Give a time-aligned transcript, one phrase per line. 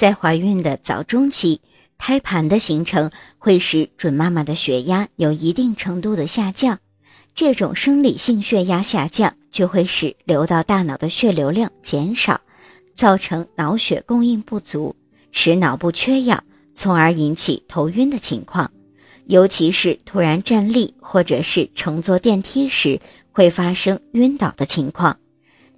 [0.00, 1.60] 在怀孕的早中期，
[1.98, 6.78] 胎盘的形成会使准妈妈的血压有一定程度的下降。
[7.34, 12.40] 这种生理性血压下降，就会使流到大脑的血流量减少，
[12.94, 14.96] 造成脑血供应不足，
[15.32, 16.42] 使脑部缺氧，
[16.74, 18.70] 从而引起头晕的情况。
[19.26, 22.98] 尤其是突然站立或者是乘坐电梯时，
[23.30, 25.18] 会发生晕倒的情况。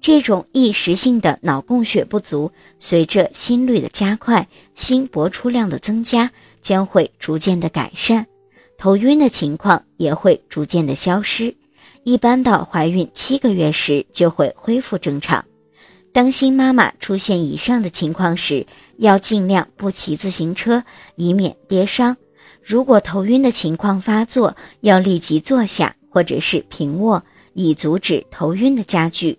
[0.00, 6.30] 这种一时性的脑供血不足，随着心率的加快、心搏出量的增加，
[6.62, 8.26] 将会逐渐的改善。
[8.78, 11.54] 头晕的情况也会逐渐的消失，
[12.02, 15.44] 一般到怀孕七个月时就会恢复正常。
[16.12, 20.82] 当新妈妈出现以上的情况时，要尽量不骑自行车，
[21.14, 22.16] 以免跌伤。
[22.64, 27.22] 如果头晕的情况发作，要立即坐下或者是平卧，
[27.52, 29.38] 以阻止头晕的加剧，